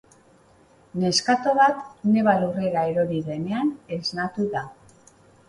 [1.03, 4.67] Neskato bat neba lurrera erori denean esnatu da.